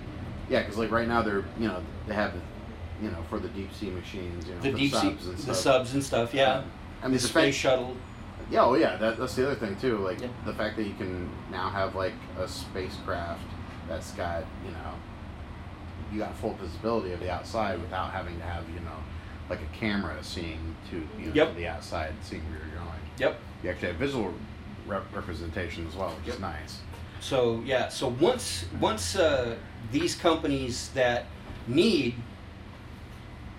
[0.49, 2.33] yeah, because like right now they're, you know, they have,
[3.03, 5.39] you know, for the deep sea machines, you know, The for deep sea, subs and
[5.39, 6.35] the subs and stuff.
[6.35, 6.65] Yeah, Um,
[7.03, 7.97] I mean, the space shuttle.
[8.51, 9.99] yeah, oh yeah, that, that's the other thing too.
[9.99, 10.29] Like Yeah.
[10.45, 13.43] the fact that you can now have like a spacecraft
[13.89, 14.95] that's got, you know,
[16.13, 18.97] you got full visibility of the outside without having to have, you know,
[19.49, 21.49] like a camera seeing to, you know, Yep.
[21.51, 23.01] to the outside, seeing where you're going.
[23.19, 23.39] Yep.
[23.63, 24.35] You actually have visual
[24.87, 26.35] rep- representation as well, which Yep.
[26.37, 26.81] is nice.
[27.21, 29.57] So yeah, so once once uh,
[29.93, 31.27] these companies that
[31.69, 32.15] need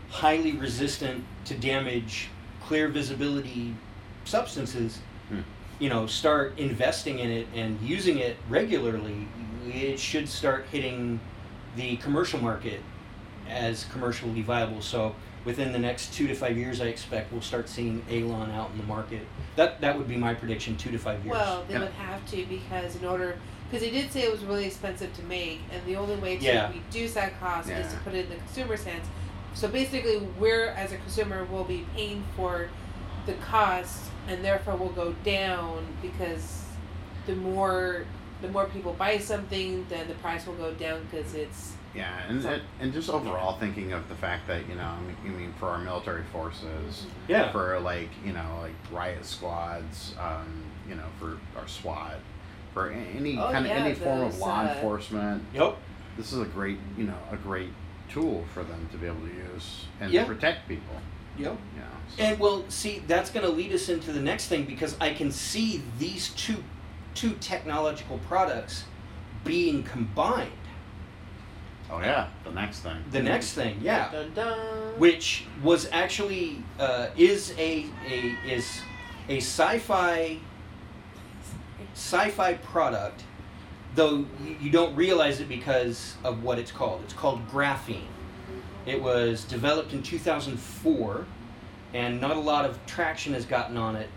[0.09, 2.29] highly resistant to damage,
[2.65, 3.75] clear visibility
[4.25, 5.39] substances, Hmm.
[5.79, 9.27] you know, start investing in it and using it regularly,
[9.67, 11.19] it should start hitting
[11.75, 12.81] the commercial market
[13.49, 14.81] as commercially viable.
[14.81, 18.71] So within the next two to five years, I expect we'll start seeing Alon out
[18.71, 19.21] in the market.
[19.55, 21.31] That that would be my prediction, two to five years.
[21.35, 21.79] Well, they Yeah.
[21.81, 23.37] would have to because in order,
[23.69, 26.43] because they did say it was really expensive to make, and the only way to
[26.43, 26.71] Yeah.
[26.71, 29.07] reduce that cost is to put it in the consumer's hands.
[29.53, 32.69] So basically, we're as a consumer will be paying for
[33.25, 36.63] the cost, and therefore will go down because
[37.27, 38.05] the more
[38.41, 42.41] the more people buy something, then the price will go down because it's Yeah, and,
[42.41, 45.29] So- and and just overall thinking of the fact that you know, I mean, I
[45.29, 47.51] mean for our military forces, yeah.
[47.51, 52.19] for like you know like riot squads, um, you know for our SWAT,
[52.73, 55.77] for any Oh, kind yeah, of any form of law uh, enforcement, Yep.
[56.17, 57.73] this is a great you know a great
[58.09, 60.21] tool for them to be able to use and Yeah.
[60.23, 60.95] to protect people.
[61.37, 61.57] Yep.
[61.75, 61.79] Yeah.
[61.81, 64.95] know, so- And well, see, that's going to lead us into the next thing because
[64.99, 66.61] I can see these two
[67.15, 68.85] two technological products
[69.43, 70.51] being combined.
[71.89, 72.97] oh yeah, the next thing.
[73.11, 74.57] The next thing, yeah, dun dun.
[74.99, 78.81] which was actually uh, is a a is
[79.29, 80.39] a sci-fi
[81.93, 83.23] sci-fi product,
[83.95, 87.01] though you, you don't realize it because of what it's called.
[87.03, 88.07] It's called graphene.
[88.85, 91.25] It was developed in 2004,
[91.93, 94.09] and not a lot of traction has gotten on it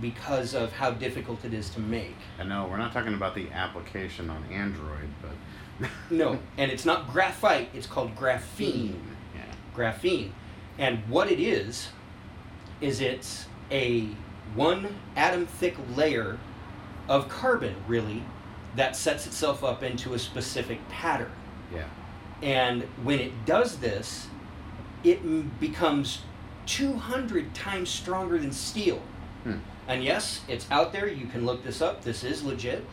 [0.00, 2.16] because of how difficult it is to make.
[2.38, 7.12] I know we're not talking about the application on Android, but No, and it's not
[7.12, 8.96] graphite, it's called graphene.
[9.34, 9.42] Yeah.
[9.74, 10.30] Graphene.
[10.78, 11.88] And what it is,
[12.80, 14.08] is it's a
[14.54, 16.38] one atom thick layer
[17.08, 18.22] of carbon, really,
[18.76, 21.32] that sets itself up into a specific pattern.
[21.74, 21.84] Yeah.
[22.42, 24.28] And when it does this,
[25.04, 26.22] it m- becomes
[26.66, 29.00] 200 times stronger than steel.
[29.44, 29.58] Hmm.
[29.90, 31.08] And yes, it's out there.
[31.08, 32.04] You can look this up.
[32.04, 32.86] This is legit.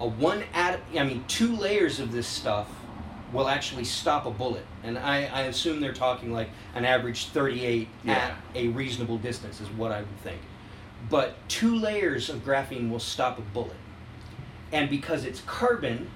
[0.00, 2.68] A one I mean, two layers of this stuff
[3.32, 4.66] will actually stop a bullet.
[4.82, 8.12] And I, I assume they're talking like an average 38 Yeah.
[8.14, 10.40] at a reasonable distance, is what I would think.
[11.08, 13.76] But two layers of graphene will stop a bullet.
[14.72, 16.10] And because it's carbon,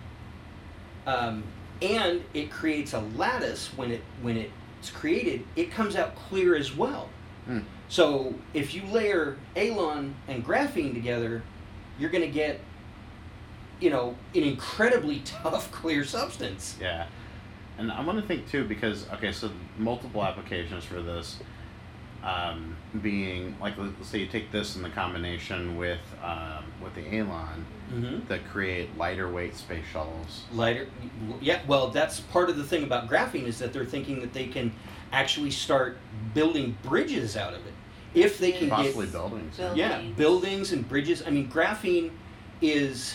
[1.06, 1.44] um,
[1.80, 6.74] and it creates a lattice when it when it's created, it comes out clear as
[6.74, 7.08] well.
[7.48, 7.60] Hmm.
[7.88, 11.42] So if you layer Alon and graphene together,
[11.98, 12.60] you're going to get,
[13.80, 16.76] you know, an incredibly tough clear substance.
[16.78, 17.06] Yeah,
[17.78, 21.38] and I want to think too because okay, so multiple applications for this,
[22.22, 27.18] um, being like let's say you take this in the combination with um, with the
[27.18, 28.28] Alon Mm-hmm.
[28.28, 30.42] that create lighter weight space shuttles.
[30.52, 30.88] Lighter,
[31.40, 31.60] yeah.
[31.66, 34.74] Well, that's part of the thing about graphene is that they're thinking that they can
[35.12, 35.96] actually start
[36.34, 37.72] building bridges out of it
[38.14, 39.56] if they can Possibly get buildings.
[39.56, 40.16] Build- yeah Buildings.
[40.16, 42.10] buildings and bridges i mean graphene
[42.60, 43.14] is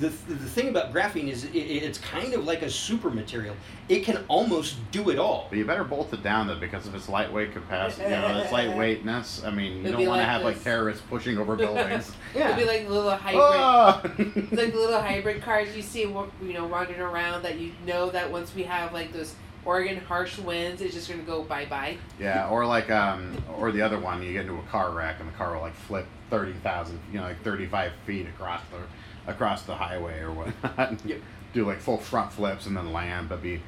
[0.00, 3.54] the, the thing about graphene is it, it's kind of like a super material
[3.88, 6.94] it can almost do it all But you better bolt it down though because of
[6.96, 9.46] its lightweight capacity, you know, its lightweightness.
[9.46, 12.10] I mean, you It'd don't be want to like have like terrorists pushing over buildings.
[12.34, 12.46] yeah.
[12.56, 14.00] It'd be like little hybrid, Ah!
[14.26, 17.42] like the little hybrid cars you see, wa- you know, wandering around.
[17.42, 21.22] That you know that once we have like those Oregon harsh winds, it's just gonna
[21.22, 21.96] go bye bye.
[22.20, 25.28] Yeah, or like um, or the other one, you get into a car wreck and
[25.28, 29.62] the car will like flip thirty thousand, you know, like thirty-five feet across the across
[29.62, 31.00] the highway or whatnot.
[31.04, 31.20] Yep.
[31.54, 33.60] Do like full front flips and then land, but be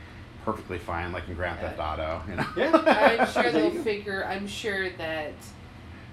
[0.44, 2.20] perfectly fine, like in Grand Theft Auto.
[2.28, 2.46] You know.
[2.56, 3.18] Yeah.
[3.20, 4.24] I'm sure they'll figure.
[4.24, 5.32] I'm sure that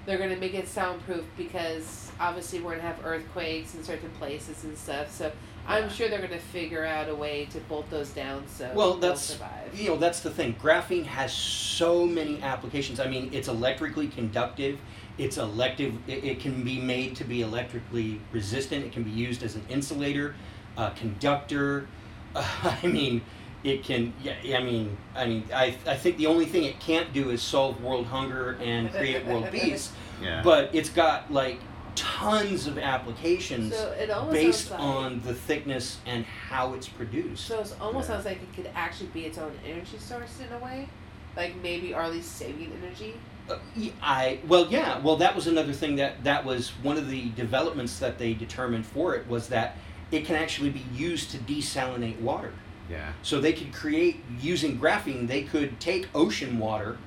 [0.05, 4.77] they're gonna make it soundproof because obviously we're gonna have earthquakes in certain places and
[4.77, 5.11] stuff.
[5.11, 5.31] So
[5.67, 9.11] I'm sure they're gonna figure out a way to bolt those down so Well, they'll
[9.11, 9.79] that's survive.
[9.79, 10.55] you know that's the thing.
[10.61, 12.99] Graphene has so many applications.
[12.99, 14.79] I mean, it's electrically conductive.
[15.17, 15.93] It's elective.
[16.07, 18.83] It, it can be made to be electrically resistant.
[18.85, 20.35] It can be used as an insulator,
[20.77, 21.87] a conductor.
[22.35, 23.21] I mean,
[23.63, 24.13] it can.
[24.23, 27.41] Yeah, I mean, I mean, I I think the only thing it can't do is
[27.41, 29.91] solve world hunger and create world peace.
[30.21, 30.41] Yeah.
[30.43, 31.59] But it's got like
[31.95, 37.45] tons of applications So it based like, on the thickness and how it's produced.
[37.45, 38.15] So it almost Yeah.
[38.15, 40.87] sounds like it could actually be its own energy source in a way,
[41.35, 43.13] like maybe or at least saving energy.
[43.49, 47.09] Uh, y- I well yeah well that was another thing that that was one of
[47.09, 49.75] the developments that they determined for it was that
[50.11, 52.53] it can actually be used to desalinate water.
[52.89, 53.11] yeah.
[53.21, 56.97] So they could create using graphene they could take ocean water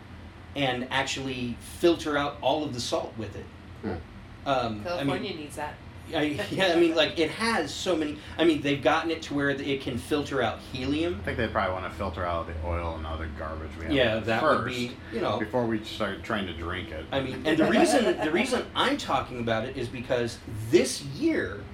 [0.54, 3.44] and actually filter out all of the salt with it.
[3.82, 3.94] Hmm.
[4.46, 5.74] Um, I California mean, needs that.
[6.14, 8.16] I, yeah, I mean, like it has so many.
[8.38, 11.18] I mean, they've gotten it to where it can filter out helium.
[11.20, 13.92] I think they probably want to filter out the oil and other garbage we have.
[13.92, 17.04] Yeah, that first, would be you know before we start trying to drink it.
[17.10, 20.38] I mean, and the reason the reason I'm talking about it is because
[20.70, 21.64] this year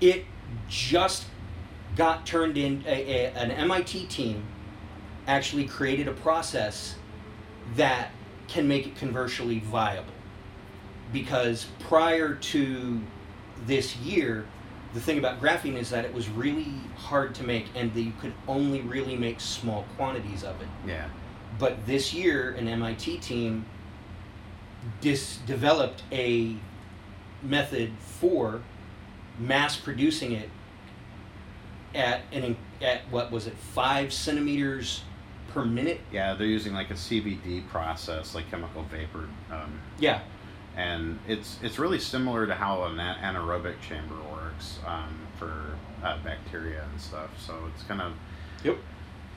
[0.00, 0.26] it
[0.68, 1.24] just
[1.96, 4.44] got turned in a, a, an MIT team
[5.26, 6.94] actually created a process
[7.74, 8.10] that
[8.46, 10.12] can make it commercially viable
[11.12, 13.00] because prior to
[13.66, 14.46] this year
[14.94, 18.12] the thing about graphene is that it was really hard to make and that you
[18.20, 21.08] could only really make small quantities of it yeah.
[21.58, 23.66] but this year, an MIT team
[25.00, 26.56] dis- developed a
[27.42, 28.62] method for
[29.38, 30.50] mass producing it
[31.94, 35.02] at an at what was it five centimeters
[35.48, 36.00] per minute?
[36.12, 40.20] Yeah, they're using like a CVD process, like chemical vapor, um, Yeah,
[40.78, 45.52] and it's it's really similar to how an anaerobic chamber works um, for
[46.04, 47.30] uh, bacteria and stuff.
[47.44, 48.12] So it's kind of
[48.64, 48.78] Yep.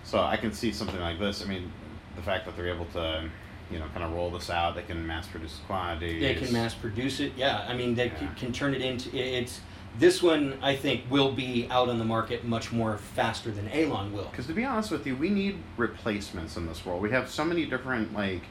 [0.03, 1.43] So I can see something like this.
[1.43, 1.71] I mean,
[2.15, 3.29] the fact that they're able to,
[3.71, 6.21] you know, kind of roll this out, they can mass produce quantities.
[6.21, 7.33] they can mass produce it.
[7.35, 8.15] Yeah, I mean they Yeah.
[8.15, 9.61] can, can turn it into it's.
[9.99, 14.13] This one I think will be out on the market much more faster than Alon
[14.13, 14.29] will.
[14.31, 17.01] Because to be honest with you, we need replacements in this world.
[17.01, 18.43] We have so many different like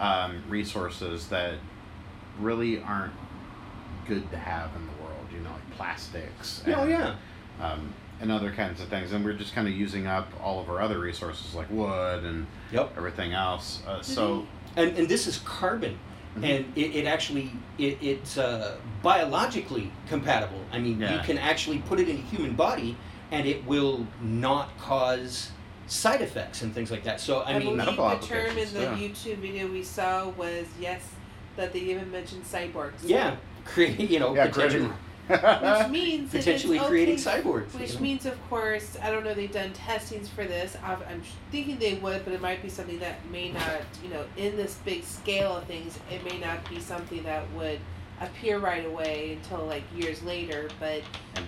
[0.00, 1.54] um, resources that
[2.40, 3.12] really aren't
[4.06, 5.26] good to have in the world.
[5.32, 6.62] You know, like plastics.
[6.66, 7.16] Oh and, yeah.
[7.60, 10.68] Um, and other kinds of things, and we're just kind of using up all of
[10.68, 12.92] our other resources like wood and Yep.
[12.96, 13.82] everything else.
[13.86, 15.98] Uh, so and and this is carbon
[16.36, 16.44] Mhm.
[16.44, 21.98] and it, it actually it, it's uh, biologically compatible i mean you can actually put
[21.98, 22.96] it in a human body
[23.32, 25.50] and it will not cause
[25.86, 28.82] side effects and things like that so i, I, mean believe the term in the
[28.82, 28.96] yeah.
[28.96, 31.02] YouTube video we saw was yes,
[31.60, 32.92] that they even mentioned cyborgs.
[33.04, 34.88] yeah create you know yeah, potentially,
[35.28, 38.00] Which means that it's potentially creating okay- cyborgs Which you know?
[38.02, 39.32] means, of course, I don't know.
[39.32, 40.76] They've done testings for this.
[40.82, 44.24] I've- I'm thinking they would, but it might be something that may not, you know,
[44.36, 47.78] in this big scale of things, it may not be something that would
[48.20, 50.68] appear right away until like years later.
[50.80, 51.02] But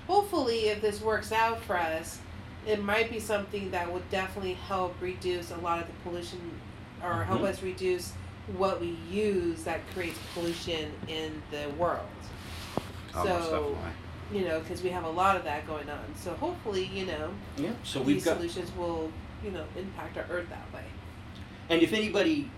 [0.06, 2.20] hopefully, if this works out for us,
[2.66, 6.38] it might be something that would definitely help reduce a lot of the pollution,
[7.02, 7.48] or help Mhm.
[7.48, 8.12] us reduce
[8.56, 12.06] what we use that creates pollution in the world.
[13.14, 13.76] Oh, so definitely.
[14.32, 16.04] you know, because we have a lot of that going on.
[16.16, 19.10] So hopefully, you know, yeah so these we've got solutions will,
[19.44, 20.84] you know, impact our earth that way.
[21.68, 22.50] and if anybody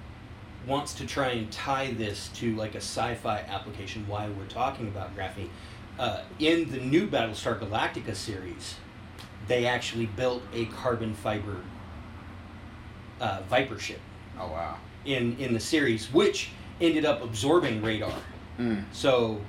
[0.66, 5.14] wants to try and tie this to like a sci-fi application why we're talking about
[5.14, 5.50] graphene
[5.98, 8.76] uh, in the new battlestar galactica series
[9.46, 11.58] they actually built a carbon fiber
[13.20, 14.00] uh, viper ship
[14.38, 14.78] Oh wow.
[15.04, 18.12] In in the series which ended up absorbing radar
[18.58, 18.84] Mm.
[18.92, 19.40] so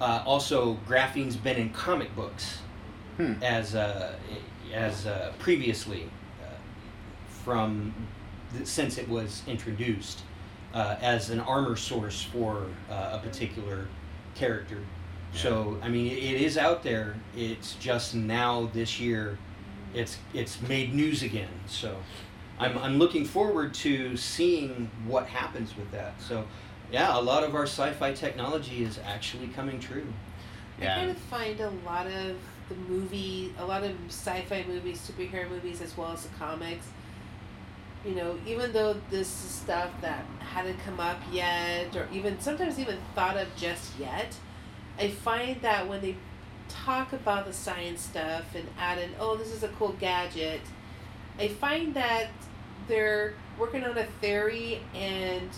[0.00, 2.58] uh, also graphene's been in comic books
[3.18, 3.34] Hmm.
[3.42, 4.16] as uh,
[4.72, 6.08] as uh, previously
[6.42, 6.46] uh,
[7.44, 7.94] from
[8.64, 10.22] since it was introduced
[10.72, 13.86] uh, as an armor source for uh, a particular
[14.34, 14.78] character.
[15.32, 17.14] So I mean, it, it is out there.
[17.36, 19.38] It's just now this year,
[19.94, 21.54] it's it's made news again.
[21.66, 21.94] So
[22.58, 26.20] I'm I'm looking forward to seeing what happens with that.
[26.20, 26.44] So
[26.92, 30.06] yeah, a lot of our sci-fi technology is actually coming true.
[30.80, 30.94] I Yeah.
[30.96, 32.36] kind of find a lot of
[32.68, 36.86] the movie, a lot of sci-fi movies, superhero movies, as well as the comics.
[38.04, 42.78] You know, even though this is stuff that hadn't come up yet, or even sometimes
[42.78, 44.36] even thought of just yet,
[44.98, 46.16] I find that when they
[46.68, 50.60] talk about the science stuff and add in, oh, this is a cool gadget,
[51.38, 52.28] I find that
[52.88, 55.48] they're working on a theory and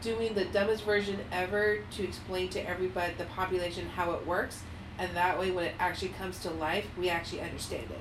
[0.00, 4.62] doing the dumbest version ever to explain to everybody the population how it works,
[4.98, 8.00] and that way when it actually comes to life, we actually understand it.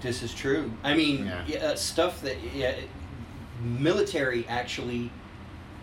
[0.00, 0.70] This is true.
[0.84, 1.44] I mean, Yeah.
[1.46, 2.74] yeah, uh, stuff that yeah,
[3.60, 5.10] military actually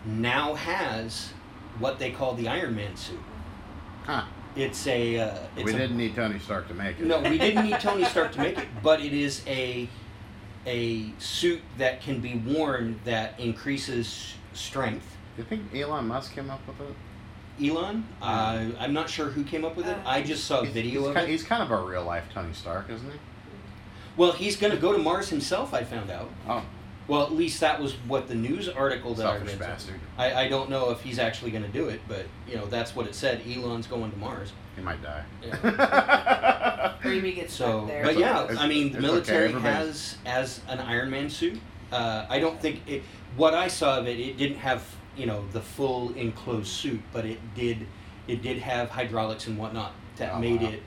[0.06, 1.32] now has
[1.78, 3.20] what they call the Iron Man suit.
[4.04, 4.24] Huh.
[4.54, 5.18] It's a.
[5.18, 7.04] Uh, it's we didn't need Tony Stark to make it.
[7.04, 9.86] No, we didn't need Tony Stark to make it, but it is a
[10.66, 15.16] a suit that can be worn that increases strength.
[15.36, 16.94] Do you think Elon Musk came up with it?
[17.70, 19.96] Elon, uh, I'm not sure who came up with it.
[20.04, 21.28] I just saw a video he's of ki- it.
[21.28, 23.18] He's kind of a real life Tony Stark, isn't he?
[24.16, 25.72] Well, he's going to go to Mars himself.
[25.72, 26.28] I found out.
[26.48, 26.62] Oh,
[27.08, 29.50] Well, at least that was what the news article that selfish I read.
[29.50, 29.58] said.
[29.60, 30.00] bastard.
[30.18, 32.96] I, I don't know if he's actually going to do it, but you know that's
[32.96, 33.42] what it said.
[33.46, 34.52] Elon's going to Mars.
[34.74, 35.24] He might die.
[37.04, 38.02] Or you may get stuck So, there.
[38.02, 38.56] but It's yeah, okay.
[38.58, 41.60] I mean, the It's okay, military everybody- has as an Iron Man suit.
[41.92, 43.02] Uh, I don't think it.
[43.36, 44.82] What I saw of it, it didn't have
[45.16, 47.86] you know the full enclosed suit, but it did.
[48.26, 50.68] It did have hydraulics and whatnot that Oh, made wow.
[50.70, 50.82] it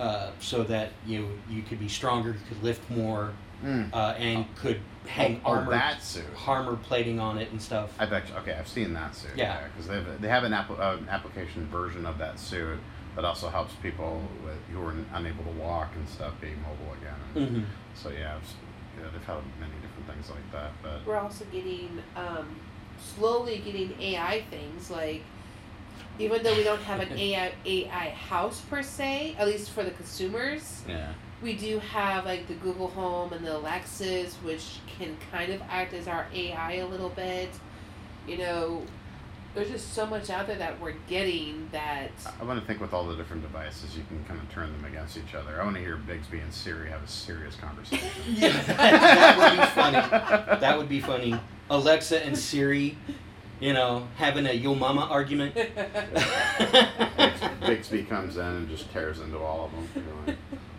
[0.00, 3.32] uh, so that you you could be stronger, you could lift more,
[3.64, 3.88] Mm.
[3.94, 6.24] uh, and could hang oh, armor that suit.
[6.46, 7.90] armor plating on it and stuff.
[7.98, 8.52] I've actually okay.
[8.54, 9.30] I've seen that suit.
[9.36, 9.66] Yeah.
[9.68, 12.78] because they have they have an, app, uh, an application version of that suit
[13.14, 17.14] that also helps people with, who are unable to walk and stuff be mobile again.
[17.34, 18.54] And hmm So yeah, I've,
[18.98, 20.72] yeah, they've had many different things like that.
[20.82, 22.56] But We're also getting um,
[22.98, 25.22] slowly getting AI things like
[26.18, 29.90] even though we don't have an AI AI house per se, at least for the
[29.92, 31.12] consumers, yeah,
[31.42, 35.92] we do have like the Google Home and the Alexas, which can kind of act
[35.92, 37.50] as our AI a little bit.
[38.26, 38.82] You know,
[39.54, 42.10] there's just so much out there that we're getting that.
[42.40, 44.84] I want to think with all the different devices, you can kind of turn them
[44.84, 45.60] against each other.
[45.60, 48.08] I want to hear Bixby and Siri have a serious conversation.
[48.28, 50.60] Yeah, that would be funny.
[50.60, 51.40] That would be funny.
[51.70, 52.96] Alexa and Siri,
[53.60, 55.54] you know, having a yo mama argument.
[57.60, 60.36] Bixby comes in and just tears into all of them.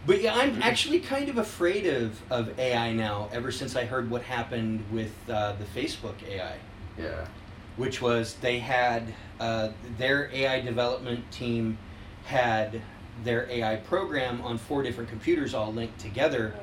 [0.08, 3.76] You're like, But yeah, I'm actually kind of afraid of, of AI now, ever since
[3.76, 6.58] I heard what happened with uh, the Facebook AI,
[6.98, 7.28] yeah,
[7.76, 11.78] which was they had uh, their AI development team
[12.26, 12.82] had
[13.24, 16.54] their AI program on four different computers all linked together.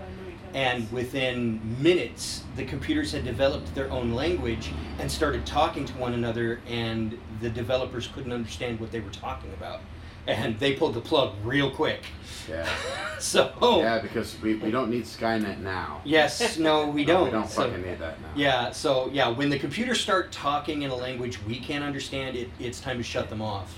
[0.52, 4.70] And within minutes, the computers had developed their own language
[5.00, 9.52] and started talking to one another, and the developers couldn't understand what they were talking
[9.52, 9.80] about.
[10.26, 12.00] And they pulled the plug real quick.
[12.48, 12.66] yeah,
[13.18, 13.98] So, yeah.
[14.00, 16.00] Because we, we don't need Skynet now.
[16.04, 17.24] yes, no, we don't.
[17.26, 18.28] We don't So- fucking need that now.
[18.34, 22.48] yeah, so yeah, when the computers start talking in a language we can't understand, it,
[22.58, 23.74] it's time to shut them off.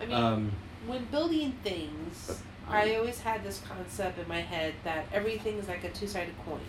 [0.00, 0.02] Yeah.
[0.02, 0.52] I mean, Um,
[0.86, 2.26] when building things,
[2.66, 5.90] But, um, I always had this concept in my head that everything is like a
[5.90, 6.60] two sided coin.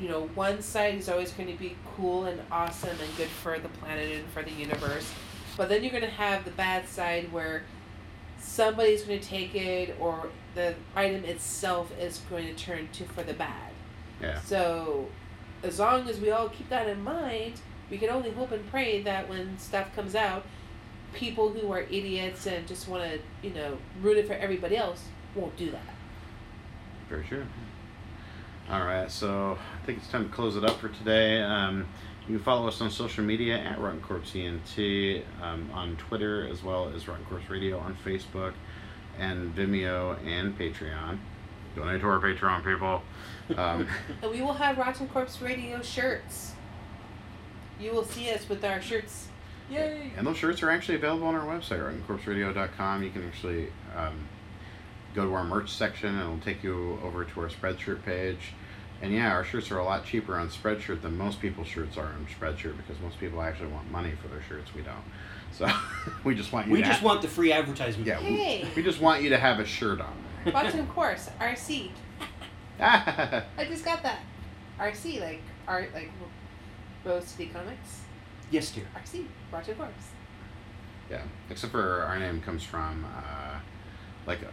[0.00, 3.58] You know, one side is always going to be cool and awesome and good for
[3.58, 5.08] the planet and for the universe.
[5.56, 7.62] But then you're going to have the bad side where
[8.42, 13.22] somebody's going to take it or the item itself is going to turn to for
[13.22, 13.70] the bad.
[14.20, 14.40] Yeah.
[14.40, 15.08] So,
[15.62, 17.54] as long as we all keep that in mind,
[17.90, 20.44] we can only hope and pray that when stuff comes out,
[21.14, 25.04] people who are idiots and just want to, you know, ruin it for everybody else
[25.34, 25.94] won't do that.
[27.08, 27.46] Very true.
[28.70, 31.42] All right, so I think it's time to close it up for today.
[31.42, 31.86] Um,
[32.28, 36.62] you can follow us on social media at Rotten Corpse ENT, um, on Twitter as
[36.62, 38.52] well as Rotten Corpse Radio on Facebook
[39.18, 41.18] and Vimeo and Patreon.
[41.74, 43.02] Donate to our Patreon, people.
[43.56, 43.88] Um,
[44.22, 46.52] And we will have Rotten Corpse Radio shirts.
[47.80, 49.28] You will see us with our shirts.
[49.70, 50.12] Yay!
[50.16, 53.02] and those shirts are actually available on our website, RottenCorpseRadio.com.
[53.02, 54.28] You can actually um,
[55.14, 58.52] go to our merch section and it'll take you over to our Spreadshirt page.
[59.02, 62.06] And yeah, our shirts are a lot cheaper on Spreadshirt than most people's shirts are
[62.06, 64.72] on Spreadshirt because most people actually want money for their shirts.
[64.74, 65.02] We don't.
[65.50, 65.68] So
[66.24, 68.06] we just want you we to just have- want the free advertisement.
[68.06, 68.68] yeah, we- Hey.
[68.76, 70.14] we, just want you to have a shirt on.
[70.52, 71.90] Rotten Course, RC.
[72.80, 74.20] I just got that.
[74.78, 76.10] RC, like, art, like,
[77.04, 78.00] Rose City Comics.
[78.50, 78.84] Yes, dear.
[78.96, 80.08] RC, Rotten Corpse.
[81.10, 81.22] Yeah.
[81.50, 83.58] Except for our name comes from uh,
[84.26, 84.48] like a,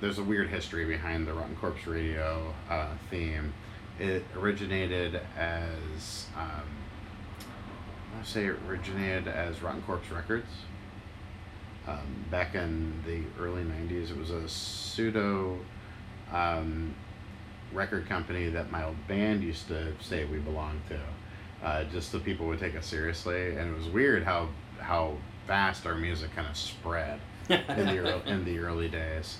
[0.00, 3.52] there's a weird history behind the Rotten Corpse Radio uh, theme.
[3.98, 6.62] It originated as um,
[8.18, 10.50] I say it originated as Rotten Corpse Records.
[11.86, 15.58] Um, back in the early '90s, it was a pseudo
[16.32, 16.94] um,
[17.72, 22.18] record company that my old band used to say we belonged to, uh, just so
[22.18, 23.56] people would take us seriously.
[23.56, 28.22] And it was weird how how fast our music kind of spread in the early,
[28.30, 29.38] in the early days.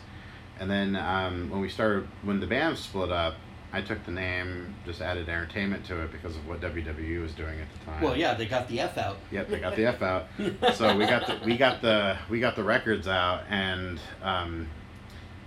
[0.59, 3.35] And then um, when we started, when the band split up,
[3.73, 7.61] I took the name, just added entertainment to it because of what WWE was doing
[7.61, 8.03] at the time.
[8.03, 9.19] Well, yeah, they got the F out.
[9.31, 10.29] Yep, they got the F out.
[10.75, 14.69] So we got the we got the we got the records out and um,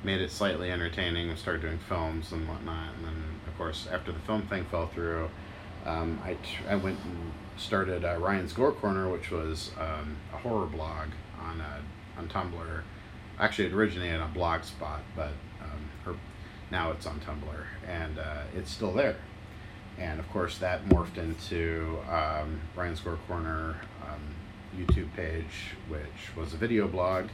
[0.04, 1.30] made it slightly entertaining.
[1.30, 2.94] and started doing films and whatnot.
[2.96, 5.30] And then, of course, after the film thing fell through,
[5.86, 10.38] um, I, tr- I went and started uh, Ryan's Gore Corner, which was um, a
[10.38, 11.08] horror blog
[11.42, 11.80] on uh,
[12.20, 12.82] on Tumblr.
[13.40, 16.16] Actually, it originated on Blogspot, but um, or
[16.72, 19.16] now it's on Tumblr, and uh, it's still there.
[20.00, 23.76] And of course, that morphed into um, Ryan's Gore Corner
[24.08, 24.22] um,
[24.78, 27.26] YouTube page, which was a video blog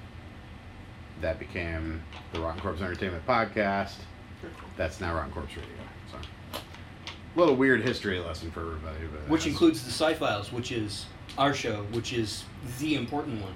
[1.21, 2.01] that became
[2.33, 3.93] the Rotten Corpse Entertainment Podcast.
[4.75, 5.71] That's now Rotten Corpse Radio.
[6.11, 6.17] So,
[6.55, 10.71] a little weird history lesson for everybody, but Which that's- includes the Sci Files, which
[10.71, 11.05] is
[11.37, 12.43] our show, which is
[12.79, 13.53] the important one.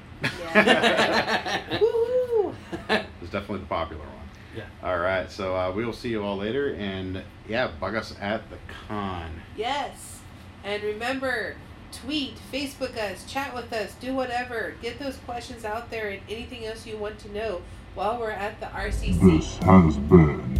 [0.53, 1.79] Yeah.
[1.81, 2.55] Woo!
[3.21, 4.20] It's definitely the popular one.
[4.55, 4.63] Yeah.
[4.83, 8.49] All right, so uh, we will see you all later, and yeah, bug us at
[8.49, 9.31] the con.
[9.55, 10.19] Yes.
[10.63, 11.55] And remember,
[11.91, 14.75] tweet, Facebook us, chat with us, do whatever.
[14.81, 17.61] Get those questions out there and anything else you want to know
[17.95, 19.19] while we're at the RCC.
[19.19, 20.59] This has been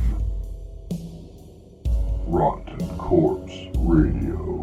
[2.26, 4.61] Rotten Corpse Radio.